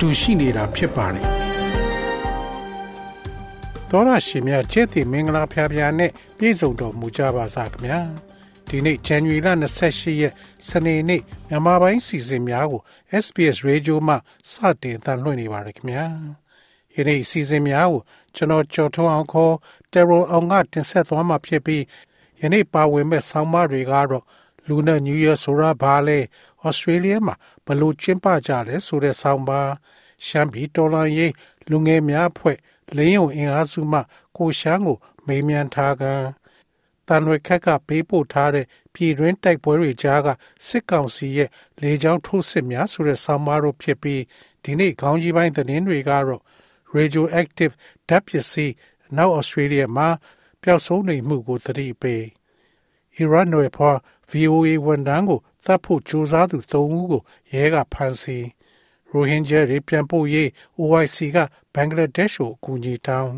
[0.00, 1.26] တူရှိနေတာဖြစ်ပါတယ်
[3.90, 8.00] တော်ရရှိမြကျက်တီမင်္ဂလာဖျားဖျားနဲ့ပြည့်စုံတော်မူကြပါစားခင်ဗျာ
[8.68, 9.48] ဒီနေ့ဇန်နဝါရီလ
[9.84, 10.32] 28ရက်
[10.68, 12.82] စနေနေ့မြန်မာပိုင်းစီစဉ်များကို
[13.24, 14.14] SPS Radio မှ
[14.50, 16.04] စတင်တန်လှည့်နေပါတယ်ခင်ဗျာ
[16.94, 18.00] ယနေ့စီစဉ်များကို
[18.36, 19.54] ကျွန်တော်ကြော်ထုံးအောင်ခေါ်
[19.92, 21.82] Terror အောင်ကတင်ဆက်သွားမှာဖြစ်ပြီး
[22.40, 24.24] ယနေ့ပါဝင်မဲ့ဆောင်းပါးတွေကတော့
[24.68, 26.18] လူနဲ့ New Year ဆိုတာဘာလဲ
[26.68, 27.34] Australia မှာ
[27.66, 29.70] ဘယ်လိုကျင်းပကြလဲဆိုတဲ့ဆောင်းပါး
[30.26, 31.32] ရှမ်းပြည်တော်လှန်ရေး
[31.70, 32.58] လူငယ်များအဖွဲ့
[32.96, 34.00] လင်းယုံအင်အားစုမှ
[34.36, 36.04] ကိုရှမ်းကို မေးမြန်းထားက
[37.08, 40.28] တန်ရွက်ခက်ကပေးပို့ထားတဲ့ပြည်တွင်းတိုက်ပွဲတွေကြားက
[40.66, 41.48] စစ်ကောင်စီရဲ့
[41.82, 44.22] လေကြောင်းထိုးစစ်များဆိုတဲ့ဆောင်းပါးတို့ဖြစ်ပြီး
[44.64, 46.42] ဒီနေ့ခေါင်းကြီးပိုင်းသတင်းတွေကတော့
[46.96, 47.74] radioactive
[48.08, 48.74] ဓာတ်ပစ္စည်း
[49.16, 50.08] နောက် Australia မှာ
[50.62, 52.24] ပျောက်ဆုံးနေမှုကိုသတိပေး
[53.16, 53.90] အီရန်နယ်ဖွာ
[54.30, 58.46] VOA ဝန်ထမ်းကိုတပ်ဖို့ကြိုးစားသူ၃ဦးကိုရဲကဖမ်းဆီး
[59.10, 61.36] ရိုဟင်ဂျာတွေပြန်ပို့ရေး OIC က
[61.74, 63.34] ဘင်္ဂလားဒေ့ရှ်ကိုအကူအညီတောင်း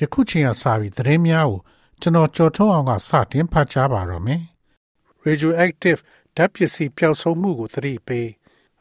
[0.00, 1.60] ယခုချိန်ကစပြီးသတင်းများကို
[2.00, 4.42] ကျွန်တော်ကြော်ထုတ်အောင်ကစတင်ဖတ်ကြားပါတော့မယ်။
[5.26, 6.00] radioactive
[6.36, 8.28] ဓာတ်ပစ္စည်းပျောက်ဆုံးမှုကိုသတိပေး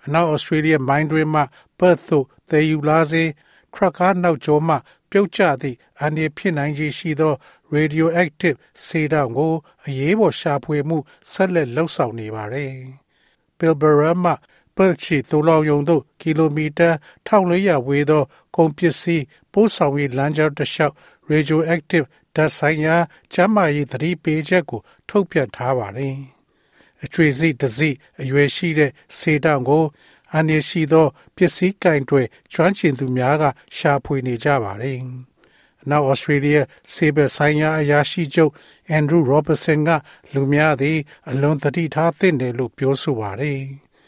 [0.06, 1.42] အနောက်ဩစတြေးလျမိုင်းတွင်မှ
[1.80, 3.24] Perth သို့သယ်ယူလာစေ
[3.74, 4.78] ထရပ်ကားနောက်ကျောမှာ
[5.10, 7.34] ပြုတ်ကျသည့်အန္တရာယ်ဖြစ်နိုင်ခြေရှိသော
[7.76, 9.54] radioactive ဆေးတောင်ကို
[9.86, 10.98] အရေးပေါ်ရှာဖွေမှု
[11.32, 12.74] ဆက်လက်လှုပ်ဆောင်နေပါသည်။
[13.58, 14.34] Pilbara မှ
[14.76, 16.90] Perth ရှိသို့လောင်ယုံသို့ကီလိုမီတာ
[17.28, 18.24] 1400ဝေးသော
[18.56, 20.96] ကုန်ပစ္စည်းပို့ဆောင်ရေးလမ်းကြောင်းတစ်လျှောက်
[21.32, 22.06] radioactive
[22.36, 22.96] ဓာတ်ဆိုင်ရာ
[23.34, 26.18] ကျန်းမာရေးသတိပေးချက်ကို ထုတ်ပြန်ထားပါတယ်။
[27.04, 27.90] အကျွေစီတစီ
[28.22, 29.86] အရွယ်ရှိတဲ့ဆေးတောင်ကို
[30.34, 33.44] အန်ရရှိသောပစ္စည်းကင်တွေကျွမ်းကျင်သူများက
[33.78, 34.98] ရှာဖွေနေကြပါတယ်။
[35.90, 36.60] နောက်ဩစတြေးလျ
[36.94, 38.52] ဆေးဘက်ဆိုင်ရာအရာရှိချုပ်
[38.90, 39.90] အန်ဒရူးရောဘတ်ဆန်က
[40.34, 40.98] လူများသည်
[41.30, 43.60] အလွန်သတိထားသင့်တယ်လို့ပြောဆိုပါတယ်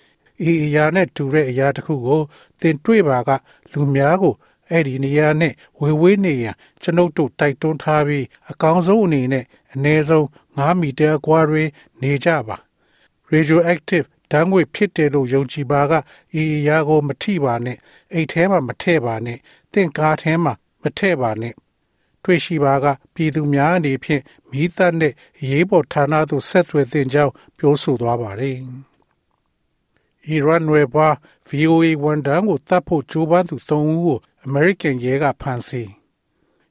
[0.49, 2.21] ။ဤအရာနဲ့တူတဲ့အရာတစ်ခုကို
[2.61, 3.29] သင်တွေ့ပါက
[3.73, 4.35] လူများကို
[4.69, 11.69] အဲ့ဒီနေရာနဲ့ဝေဝေးနေရန်ကျွန်ုပ်တို့တိုက်တွန်းထားပြီးအကောင်းဆုံးအနေနဲ့အနည်းဆုံး9မီတာကွာတွင်
[12.01, 12.57] နေကြပါ
[13.33, 15.93] radioactive ဓာတ်ငွေ့ဖြစ်တယ်လို့ယုံကြည်ပါက
[16.41, 17.77] ဤအရာကို မထိပါနဲ့
[18.13, 19.37] အိတ်ထဲမှာမထည့်ပါနဲ့
[19.73, 21.53] တင့်ကားထဲမှာမထည့်ပါနဲ့
[22.23, 25.13] တွေ့ရှိပါကပြည်သူများအနေဖြင့်မိသက်နဲ့
[25.49, 28.57] ရေးပေါ်ဌာနသို့ဆက်သွယ်သင်ကြောင်းပြောဆိုသွားပါတယ်။
[30.27, 31.07] အီရန်နယ်ပါ
[31.49, 36.02] VOA ဝန်တန်းကိုတပ်ဖို့ကြိုးပမ်းသူ၃ဦးကိုအမေရိကန်ရဲကဖမ်းဆီး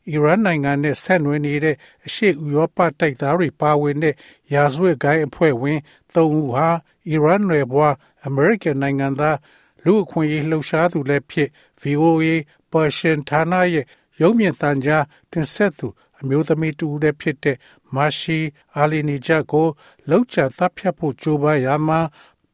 [0.09, 1.77] အီရန်နိုင်ငံနဲ့ဆက်နွယ်နေတဲ့
[2.07, 4.15] အရှေ့ဥရောပတိုက်သားတွေပါဝင်တဲ့
[4.55, 5.79] ရာဇဝတ်ဂိုင်းအဖွဲ့ဝင်
[6.15, 6.69] ၃ဦးဟာ
[7.09, 7.95] အီရန်နယ်ဘွား
[8.27, 9.37] အမေရိကန်နိုင်ငံသား
[9.85, 11.49] လူအခွင့်အရေးလှုပ်ရှားသူလည်းဖြစ်
[11.83, 12.27] VOA
[12.73, 13.87] ပါရှင်ဌာနရဲ့
[14.21, 15.89] ရုပ်မြင်သံကြားတင်ဆက်သူ
[16.21, 17.57] အမျိုးသမီးတူလည်းဖြစ်တဲ့
[17.95, 18.39] မာရှိ
[18.77, 19.69] အာလီနီဂျတ်ကို
[20.11, 22.01] လောက်ချတပ်ဖြတ်ဖို့ကြိုးပမ်းရမှာ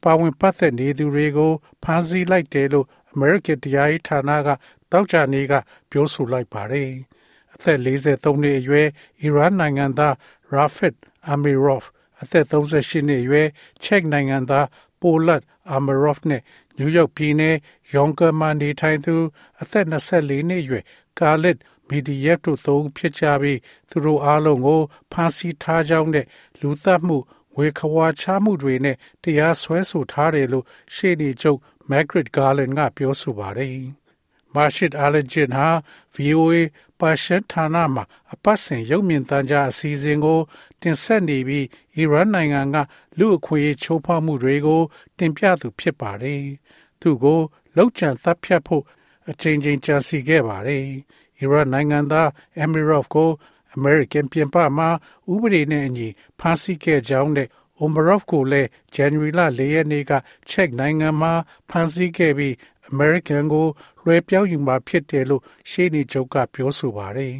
[0.03, 1.51] ပါဝင်ပတ်သက်နေသူတွေကို
[1.83, 4.49] ဖမ်းဆီးလိုက်တယ်လို့အမေရိကန်တရားရေးဌာနက
[4.91, 5.53] တောက်ကြနေက
[5.89, 6.91] ပြောဆိုလိုက်ပါတယ်။
[7.59, 8.87] အသက်43နှစ်အရွယ်
[9.21, 10.13] အီရန်နိုင်ငံသား
[10.53, 10.95] Rafet
[11.33, 11.85] Amirov
[12.21, 13.47] အသက်38နှစ်အရွယ်
[13.83, 14.65] ချက်နိုင်ငံသား
[15.01, 15.43] Polat
[15.75, 16.41] Amirov နဲ့
[16.77, 17.55] နယူးယောက်ပြည်နယ်
[17.93, 19.15] ယောင်ကာမှာနေထိုင်သူ
[19.61, 20.83] အသက်24နှစ်အရွယ်
[21.19, 21.57] Khalid
[21.89, 23.59] Mediev တို့သုံးဖြစ်ကြပြီး
[23.89, 24.81] သူတို့အားလုံးကို
[25.11, 26.25] ဖမ်းဆီးထားကြောင်းနဲ့
[26.61, 27.17] လူသတ်မှု
[27.57, 30.65] ဝေခွာချမှုတွေနဲ့တရားစွဲဆိုထားတယ်လို့
[30.95, 31.59] ရှေ့နေချုပ်
[31.89, 33.73] Margaret Garland ကပြောဆိုပါတယ်။
[34.55, 35.67] မာရှစ်အာလဂျင်ဟာ
[36.15, 36.55] VOA
[36.99, 38.03] ပါရှန်ဌာနမှာ
[38.33, 40.39] အပတ်စဉ်ရုပ်မြင်သံကြားအစီအစဉ်ကို
[40.81, 41.65] တင်ဆက်နေပြီး
[41.95, 42.77] အီရန်နိုင်ငံက
[43.19, 44.81] လူအခွင့်အရေးချိုးဖောက်မှုတွေကို
[45.17, 46.41] တင်ပြသူဖြစ်ပါတယ်။
[47.01, 47.39] သူကို
[47.77, 48.83] လောက်ချန်သတ်ဖြတ်ဖို့
[49.29, 50.83] အချိန်ချင်းကြံစီခဲ့ပါတယ်။
[51.39, 52.29] အီရန်နိုင်ငံသား
[52.63, 53.29] Emirov ကို
[53.75, 54.89] American ပြင်ပမှာ
[55.33, 56.07] ဥပဒေနဲ့အညီ
[56.39, 57.49] ဖမ်းဆီးခဲ့ကြောင်းနဲ့
[57.83, 60.13] Omarov ကိုလည်း January လ၄ရက်နေ့က
[60.49, 61.33] Czech နိုင်ငံမှာ
[61.69, 62.55] ဖမ်းဆီးခဲ့ပြီး
[62.91, 63.67] American ကို
[64.03, 67.35] လွှဲပြောင်းယူမှာဖြစ်တယ်လို့ရှေ့နေချုပ်ကပြောဆိုပါတယ်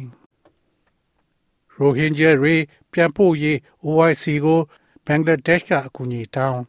[1.78, 2.54] Rohingya တွေ
[2.92, 4.60] ပြန်ပို့ရေး OIC ကို
[5.06, 6.62] ဘင်္ဂလားဒေ့ရှ်ကအကူအညီတောင်း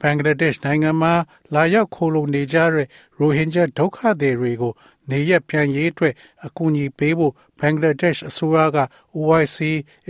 [0.00, 1.14] ဘင်္ဂလားဒေ့ရှ်နိုင်ငံမှာ
[1.54, 2.86] လာရောက်ခိုးလုံနေကြတဲ့
[3.18, 4.72] ရိုဟင်ဂျာဒုက္ခသည်တွေကို
[5.10, 6.14] နေရက်ပြန်ရေးအတွက်
[6.46, 8.78] အကူအညီပေးဖို့ဘင်္ဂလားဒေ့ရှ်အစိုးရက
[9.16, 9.58] OIC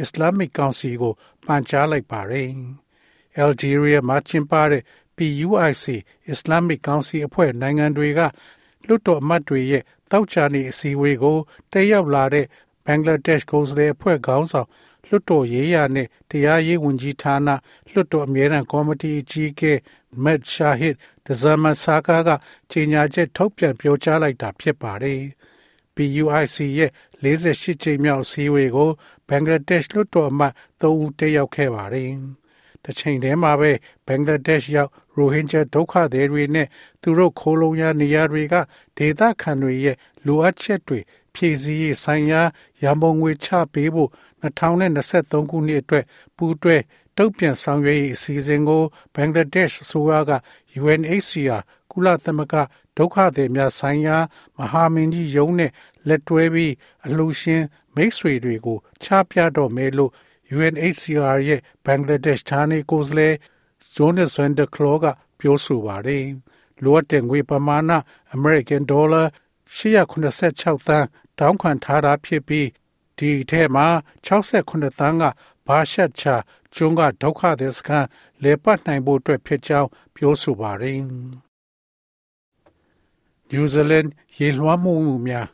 [0.02, 2.48] Islamic Council ကိုပန်ကြားလိုက်ပါတယ်။
[3.42, 4.82] Algeria မှာကျင်းပတဲ့
[5.16, 5.84] PUIC
[6.32, 8.20] Islamic Council အဖွဲ့နိုင်ငံတွေက
[8.86, 11.38] လွှတ်တော်အမတ်တွေရဲ့တောက်ချာနေအစည်းအဝေးကို
[11.72, 12.46] တက်ရောက်လာတဲ့
[12.86, 14.68] ဘင်္ဂလားဒေ့ရှ်ကိုယ်စားလှယ်အဖွဲ့ခေါင်းဆောင်
[15.06, 17.48] လွှတ်တော်ရေးရာနဲ့တရားရေးဝန်ကြီးဌာန
[17.90, 19.72] လွှတ်တော်အမြဲတမ်းကော်မတီအကြီးအကဲ
[20.24, 20.94] မက်ရှာဟစ်
[21.26, 22.30] ဒဇမန်ဆာကာက
[22.70, 25.20] ကြီးညာချက်ထုတ်ပြန်ပြောကြားလိုက်တာဖြစ်ပါတယ်။
[25.94, 26.90] PUIC ရဲ့
[27.22, 28.90] 48ကြိမ်မြောက်အစည်းအဝေးကို
[29.28, 32.10] ဘင်္ဂလားဒေ့ရှ်လွှတ်တော်အမတ်3ဦးတက်ရောက်ခဲ့ပါတယ်။
[32.84, 33.70] တစ်ချိန်တည်းမှာပဲ
[34.06, 36.66] ဘင်္ဂလားဒေ့ရှ်ရောက် ရိုဟင်ဂျာဒုက္ခသည်တွေနဲ့
[37.02, 38.54] သူတို့ခိုးလုံရနေရာတွေက
[38.98, 39.96] ဒေသခံတွေရဲ့
[40.26, 41.00] လိုအပ်ချက်တွေ
[41.34, 42.42] ဖြည့်ဆည်းရေးဆိုင်ရာ
[42.82, 44.10] ရန်ပုံငွေချပေးဖို့
[44.42, 46.04] 2023ခုနှစ်အတွက်
[46.36, 46.76] ပူးတွဲ
[47.16, 48.82] တုံ့ပြန်ဆောင်ရွက်ရေးအစီအစဉ်ကို
[49.14, 50.32] ဘင်္ဂလားဒေ့ရှ်အစိုးရက
[50.80, 52.54] UNHCR ကုလသမဂ္ဂ
[52.98, 54.16] ဒုက္ခသည်များဆိုင်ရာ
[54.58, 55.70] မဟာမင်းကြီးယုံနဲ့
[56.08, 56.72] လက်တွဲပြီး
[57.06, 57.62] အလှူရှင်
[57.94, 60.12] မိတ်ဆွေတွေကိုချပြတော့မယ်လို့
[60.56, 63.34] UNHCR ရဲ့ဘင်္ဂလားဒေ့ရှ်ဌာနေကိုယ်စားလှယ်
[63.96, 65.06] Jonas van der Klaauw က
[65.38, 66.24] ပြောဆိုပါတယ်။
[66.82, 67.92] လိုအပ်တဲ့ငွေပမာဏ
[68.36, 69.26] American Dollar
[69.76, 71.06] 886သန်း
[71.38, 72.68] တောင်းခံထားတာဖြစ်ပြီး
[73.18, 73.86] ဒီထဲမှာ
[74.26, 75.24] 68သန်းက
[75.66, 76.34] ဘာရှတ်ချာ
[76.74, 78.08] ကျွန်းကဒုက္ခသည်စခန်း
[78.42, 80.98] လေပတ်နိုင်ဖို့အတွက်ဖြစ်ကြောင်းပြောဆိုပါတယ်။
[83.50, 84.08] New Zealand
[84.38, 85.48] ရေလွှမ်းမှုမှုများ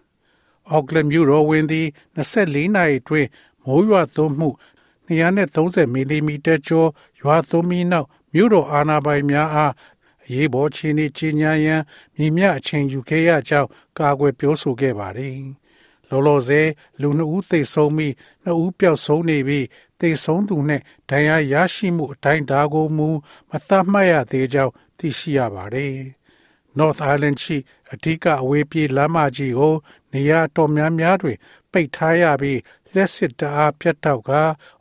[0.70, 1.86] အော့ကလန်မြို့တော်ဝင်သည်
[2.16, 3.28] 24နာရီအတွင်း
[3.64, 4.48] မိုးရွာသွန်းမှု
[5.08, 6.90] 230မီလီမီတာကျော်
[7.20, 9.72] ရွာသွန်းပြီးနောက် မြို့တော်အာဏာပိုင်များအား
[10.26, 11.82] အရေးပေါ်ခြေနေကြီးညာရန်
[12.16, 13.68] မြင်မြအချိန်ယူခဲ့ရကြောင်း
[13.98, 15.36] ကာကွယ်ပြောဆိုခဲ့ပါတယ်။
[16.08, 16.68] လောလောဆယ်
[17.00, 18.14] လူနှစ်ဦးသေဆုံးပြီး
[18.44, 19.66] နှစ်ဦးပျောက်ဆုံးနေပြီး
[20.00, 23.08] သေဆုံးသူနဲ့ဒဏ်ရာရရှိမှုအတိုင်းဒါကိုမူ
[23.50, 25.94] မသတ်မှတ်ရသေးကြောင်းသိရှိရပါတယ်။
[26.78, 27.56] North Island ရှိ
[27.92, 29.74] အဓိကအဝေးပြေးလမ်းမကြီးကို
[30.12, 31.38] နေရာတော်များများတွင်
[31.72, 32.60] ပိတ်ထားရပြီး
[32.94, 34.30] လက်စစ်တအားပြတ်တောက်က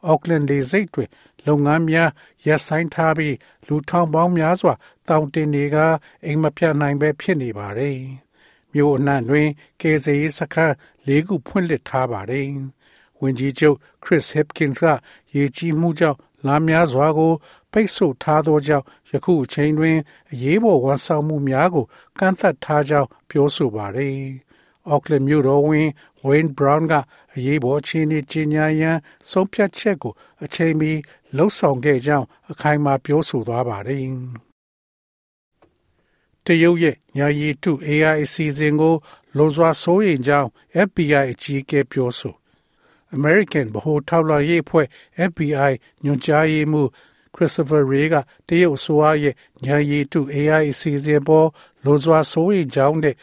[0.06, 1.10] အော့ကလန်လေဆိပ်တွင်
[1.46, 2.10] လုပ်ငန်းများ
[2.46, 3.36] ရပ်ဆိုင်းထားပြီး
[3.68, 4.74] လူထောင်ပေါင်းများစွာ
[5.08, 5.78] တောင်တင်တွေက
[6.26, 7.98] အိမ်မပြတ်နိုင်ပဲဖြစ်နေပါတယ်။
[8.74, 9.48] မြို့အနှံ့တွင်
[9.82, 10.74] ကယ်ဆယ်ရေးစခန်း
[11.08, 12.46] ၄ခုဖွင့်လှစ်ထားပါတယ်။
[13.22, 14.86] ဝင်ကြီးချုပ် Chris Hipkins က
[15.36, 17.34] ရေကြီးမှုကြောင့်လမ်းများစွာကို
[17.72, 19.98] ပိတ်ဆို့ထားသောကြောင့်ယခုအချိန်တွင်
[20.32, 21.86] အရေးပေါ်ဝန်ဆောင်မှုများကို
[22.20, 24.16] ကန့်သတ်ထားကြောင်းပြောဆိုပါတယ်။
[24.90, 25.90] အော့ကလန်မြို့တော်ဝင်
[26.26, 26.94] Wayne Brown က
[27.36, 28.98] အရေးပေါ်အခြေအနေကြီးညာရန်
[29.30, 30.14] ဆုံးဖြတ်ချက်ကို
[30.44, 30.92] အချိန်မီ
[31.38, 34.06] လှုပ်ဆောင်ခဲ့ကြောင်းအခိုင်အမာပြောဆိုသွားပါတယ်။
[36.46, 38.96] တရုတ်ရဲ့ညာရီတု AI အစီအစဉ်ကို
[39.36, 40.50] လွန်စွာစိုးရိမ်ကြောင်း
[40.88, 42.34] FBI အကြီးအကဲပြောဆို
[43.18, 44.88] American ဗဟိုထောက်လှမ်းရေးအဖွဲ့
[45.30, 45.72] FBI
[46.04, 46.90] ညွှန်ကြားရေးမှူး
[47.36, 48.16] Christopher Wray က
[48.48, 49.36] တရုတ်အစိုးရရဲ့
[49.66, 51.48] ညာရီတု AI အစီအစဉ်ပေါ်
[51.84, 53.16] လွန်စွာစိုးရိမ်ကြောင်းနဲ့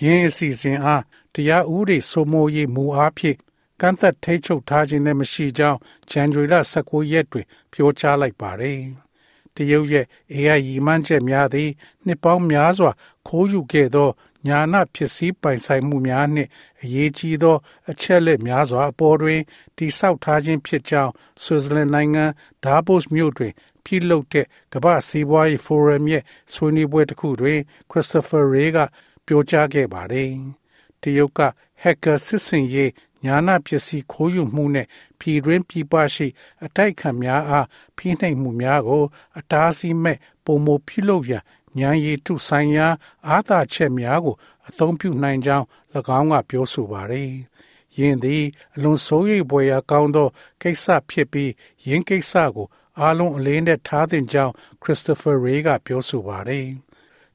[0.00, 1.02] ယင်းအစီအစဉ်အား
[1.34, 3.38] တရားဥပဒေစိုးမိုးရေးမူအားဖြင့်
[3.80, 5.78] ကန့်သက်ထိချုပ်ထားခြင်းနဲ့မရှိကြောင်း
[6.10, 8.78] ဇန်နဝါရီလ19ရက်တွင်ပြောကြားလိုက်ပါတယ်။
[9.54, 11.70] တရုတ်ရဲ့ AI ရည်မှန်းချက်များသည်
[12.06, 12.90] နှစ်ပေါင်းများစွာ
[13.28, 14.10] ခိုးယူခဲ့သော
[14.46, 16.50] ညာနာဖြစ်စည်းပိုင်ဆိုင်မှုများနှင့်
[16.82, 17.56] အရေးကြီးသော
[17.90, 19.40] အချက်လက်များစွာအပေါ်တွင်
[19.76, 21.12] တိဆောက်ထားခြင်းဖြစ်ကြောင်း
[21.42, 22.24] ဆွစ်ဇာလန်နိုင်ငံ
[22.64, 23.52] ဒါဗို့စ်မြို့တွင်
[23.84, 26.22] ပြုလုပ်တဲ့ကမ္ဘာစီးပွားရေးဖိုရမ်ရဲ့
[26.54, 27.58] ဆွေးနွေးပွဲတစ်ခုတွင်
[27.90, 28.78] ခရစ္စတိုဖာရေက
[29.26, 30.30] ပြောကြားခဲ့ပါတယ်။
[31.02, 31.40] တရုတ်က
[31.82, 32.90] ဟက်ကာစစ်စင်ရေး
[33.24, 34.86] ညာနာပစ္စည်းခိုးယူမှုနဲ့
[35.18, 36.26] ပြည်တွင်းပြည်ပရှိ
[36.64, 39.04] အတိုက်ခံများအားဖိနှိပ်မှုများကို
[39.38, 41.42] အတားအဆီးမဲ့ပုံမပြုလုပ်ရန်
[41.78, 42.86] ဉာဏ်ရည်ထုဆိုင်ရာ
[43.28, 44.36] အာသာချက်များကို
[44.68, 45.66] အသုံးပြုနိုင်ကြောင်း၎
[46.18, 47.30] င်းကပြောဆိုပါတယ်။
[47.98, 50.28] ယင်းသည်အလွန်ဆိုးရိမ်ပွေရာကောင်းသော
[50.62, 51.52] ကိစ္စဖြစ်ပြီး
[51.88, 52.66] ယင်းကိစ္စကို
[53.00, 54.52] အားလုံးအလေးနဲ့ထားသင့်ကြောင်း
[54.82, 56.66] ခရစ္စတိုဖာရေကပြောဆိုပါတယ်။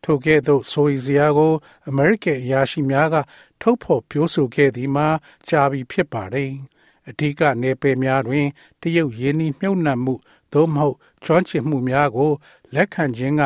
[0.09, 1.53] ထို့ကဲ့သို့ဆိုရီစရာကို
[1.89, 3.15] အမေရိကန်အရာရှိများက
[3.61, 5.07] ထုတ်ဖော်ပြောဆိုခဲ့သည်မှာ
[5.47, 6.51] ကြာပြီဖြစ်ပါတယ်။
[7.09, 8.47] အဓိကနေပယ်များတွင်
[8.81, 10.13] တရုတ်ရင်းနှီးမြှုပ်နှံမှု
[10.53, 10.95] သို့မဟုတ်
[11.25, 12.31] ကျွမ်းကျင်မှုများကို
[12.75, 13.41] လက်ခံခြင်းက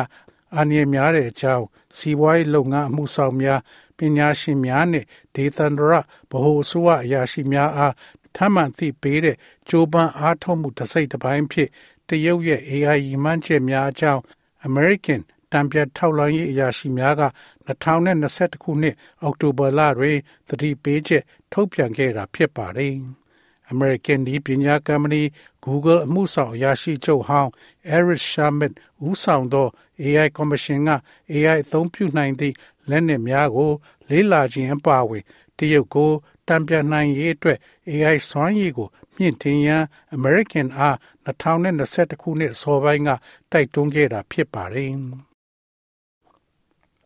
[0.54, 1.66] အန္တရာယ်များတဲ့အကြောင်း
[1.96, 3.60] စီးပွားရေးလုပ်ငန်းအမှုဆောင်များ
[3.96, 5.04] ပညာရှင်များနဲ့
[5.34, 5.92] ဒေသန္တရ
[6.30, 7.94] ဗဟိုအစိုးရအရာရှိများအား
[8.36, 9.36] ထမှန်သိပေးတဲ့
[9.68, 11.68] ကြိုးပမ်းအားထုတ်မှုတစ်စိတ်တစ်ပိုင်းဖြစ်
[12.08, 14.22] တရုတ်ရဲ့ AI ရည်မှန်းချက်များအကြောင်း
[14.68, 15.20] American
[15.52, 17.22] တံပြတ်ထောက်လှမ်းရေးအရာရှိများက
[17.68, 20.18] 2021ခုနှစ်အောက်တိုဘာလတွင်
[20.48, 22.94] သတိပေးချက်ထုတ်ပြန်ခဲ့တာဖြစ်ပါတယ်။
[23.72, 25.22] American ဒီပညာကုမ္ပဏီ
[25.64, 27.50] Google အမှုဆောင်အရာရှိချုပ်ဟောင်း
[27.96, 28.72] Eric Schmidt
[29.08, 29.68] ဦးဆောင်သော
[30.02, 30.90] AI ကော်မရှင်က
[31.32, 32.54] AI အသုံးပြုနိုင်သည့်
[32.90, 33.70] လက်နက်များကို
[34.08, 35.24] လေးလာခြင်းအပါအဝင်
[35.58, 36.10] တရုတ်ကို
[36.48, 37.58] တံပြန်နိုင်ရေးအတွက်
[37.90, 39.82] AI စွမ်းရည်ကိုမြင့်တင်ရန်
[40.16, 43.10] American အား2021ခုနှစ်အစောပိုင်းက
[43.52, 44.92] တိုက်တွန်းခဲ့တာဖြစ်ပါတယ်။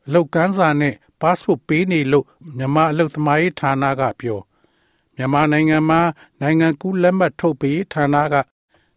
[0.07, 4.41] အလုတ်ကန်းစာနဲ့ passport ပေးနေလို့မြန်မာအလုတ်သမားရေးဌာနကပြော
[5.17, 6.01] မြန်မာနိုင်ငံမှာ
[6.41, 8.35] နိုင်ငံကူးလက်မှတ်ထုတ်ပေးဌာနက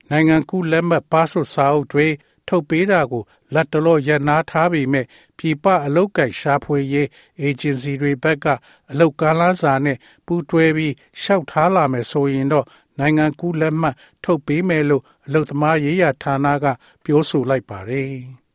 [0.10, 2.08] နိုင်ငံကူးလက်မှတ် passport စာအုပ်တွေ
[2.48, 3.24] ထုတ်ပေးတာကို
[3.54, 5.06] လက်တလောရနာထားပေမဲ့
[5.38, 7.08] ပြည်ပအလုတ်ကိုက်ရှာဖွေရေး
[7.42, 8.46] အေဂျင်စီတွေဘက်က
[8.92, 12.66] အလုတ်ကလားစာနဲ့ပူးတွဲပြီးရှောက်ထားလာမယ်ဆိုရင်တော့
[13.00, 16.66] နိုင်ငံကူးလက်မှတ်ထုတ်ပေးမယ်လို့အလုတ်သမားရေးရာဌာနက
[17.04, 18.14] ပြောဆိုလိုက်ပါတယ်။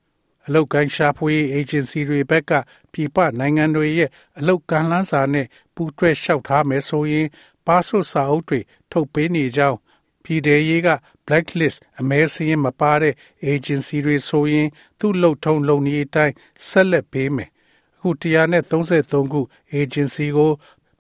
[0.46, 2.52] အလုတ်ကိုင်းရှာဖွေအေဂျင်စီတွေဘက်က
[2.92, 7.26] ပြည်ပနိုင်ငံတွေရဲ့အလုတ်ကမ်းလန်းစာနဲ့ပူးတွဲလျှောက်ထားမယ်ဆိုရင်
[7.66, 8.60] ပါဆွတ်စာအုပ်တွေ
[8.90, 9.78] ထုတ်ပေးနေကြောင်း
[10.24, 10.88] ပြည်ထောင်ရေးက
[11.26, 13.14] blacklist အမဲစရင်မပါတဲ့
[13.52, 16.34] agency တွေဆိုရင် သူ့လှုပ်ထုံလုံနည်းအတိုင်း
[16.68, 17.50] ဆက်လက်ပေးမယ်
[17.96, 18.08] အခု
[18.70, 19.40] 133ခု
[19.80, 20.52] agency ကို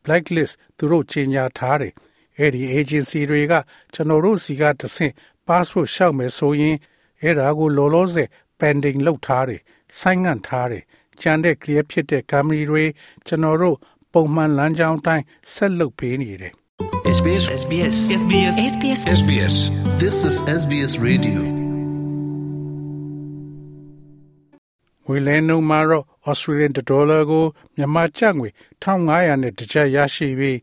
[0.04, 1.92] blacklist သူတို့ကြီးညာထားတယ်
[2.38, 3.52] အဲ့ဒီ agency တွေက
[3.94, 5.12] ကျွန်တော်တို့စီကတဆင့်
[5.46, 6.76] passport ရှောက်မယ်ဆိုရင်
[7.22, 8.28] အဲ့ဒါကိုလောလောဆယ်
[8.64, 9.60] pending လုပ်ထားတယ်
[10.00, 10.82] ဆိုင်းငံ့ထားတယ်
[11.22, 12.84] ကြံတဲ့ clear ဖြစ်တဲ့ company တွေ
[13.26, 13.76] ကျွန်တော်တို့
[14.12, 16.52] ပုံမှန်လမ်းကြောင်းတိုင်းဆက်လုပ်ပေးနေတယ်
[17.16, 19.54] SBS SBS SBS SBS SBS
[20.02, 21.40] This is SBS Radio.
[25.06, 27.44] ငွေလဲနှုန်းမှာတော့ Australian dollar ကို
[27.76, 28.48] မြန်မာကျပ်ငွေ
[28.82, 30.56] 1500နဲ့တစ်ကျပ်ရရှိပြီး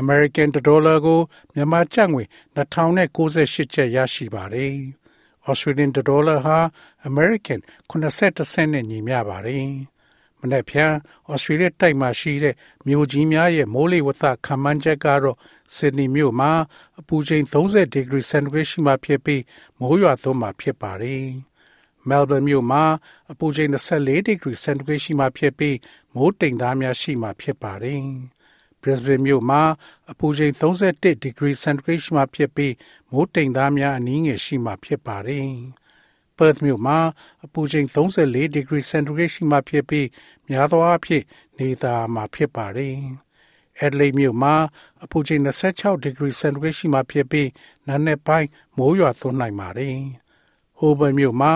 [0.00, 1.20] American dollar ကို
[1.54, 2.22] မြန်မာကျပ်ငွေ
[2.56, 4.72] 2098ကျပ်ရရှိပါတယ်။
[5.50, 6.58] Australian dollar ဟာ
[7.08, 9.68] American 80စနစ်နဲ့ညီမျှပါတယ်။
[10.40, 10.92] မနေ့ဖြန်
[11.30, 12.54] ဩစတြေးလျတိုက်မှာရှိတဲ့
[12.86, 15.36] မြို့ကြီးများရဲ့မိုးလေဝသခန့်မှန်းချက်ကတော့
[15.76, 16.50] ဆစ်ဒနီမြို့မှာ
[17.00, 19.42] အပူချိန်30ဒီဂရီစင်တီဂရိတ်ရှိမှဖြစ်ပြီး
[19.80, 21.24] မိုးရွာသွန်းမှာဖြစ်ပါတယ်။
[22.08, 22.82] Melbourne မြို့မှာ
[23.32, 25.76] အပူချိန်24ဒီဂရီစင်တီဂရိတ်ရှိမှဖြစ်ပြီး
[26.14, 28.02] မိုးတိမ်သားများရှိမှဖြစ်ပါတယ်။
[28.82, 29.62] Brisbane မြို့မှာ
[30.10, 32.72] အပူချိန်31ဒီဂရီစင်တီဂရိတ်ရှိမှဖြစ်ပြီး
[33.12, 35.48] မိုးတိမ်သားများအနည်းငယ်ရှိမှဖြစ်ပါတယ်။
[36.36, 36.98] Perth မြို့မှာ
[37.44, 40.08] အပူချိန်34ဒီဂရီစင်တီဂရိတ်ရှိမှဖြစ်ပြီး
[40.48, 41.24] များသောအားဖြင့်
[41.58, 42.96] နေသားမှာဖြစ်ပါတယ်။
[43.84, 44.54] Adelaide မြို့မှာ
[45.04, 47.48] အပူချိန်26ဒီဂရီစင်တီဂရိတ်ရှိမှဖြစ်ပြီး
[47.88, 49.96] နာနဲ့ပိုင်းမိုးရွာသွန်းနိုင်ပါတယ်။
[50.78, 51.52] Hobart မြို့မှာ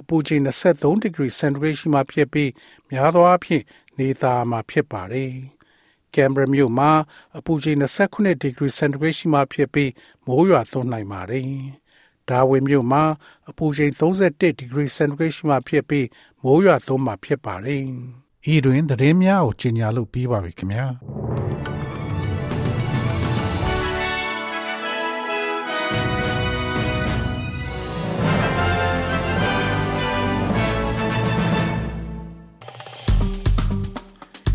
[0.00, 2.50] အပူချိန်23ဒီဂရီစင်တီဂရိတ်ရှိမှဖြစ်ပြီး
[2.90, 3.62] များသောအားဖြင့်
[3.98, 5.32] နေသားမှာဖြစ်ပါတယ်။
[6.14, 6.90] Canberra မြို့မှာ
[7.38, 9.90] အပူချိန်29ဒီဂရီစင်တီဂရိတ်ရှိမှဖြစ်ပြီး
[10.26, 11.44] မိုးရွာသွန်းနိုင်ပါတယ်။
[12.28, 13.02] ဒါဝင်မြို့မှာ
[13.50, 16.06] အပူချိန်31ဒီဂရီစင်တီဂရိတ်ရှိမှဖြစ်ပြီး
[16.42, 17.82] မိုးရွာသွန်းမှာဖြစ်ပါတယ်။
[18.54, 20.86] ဤတွင်သတင်းများကိုကြီးညာလို့ပြီးပါပြီခင်ဗျာ။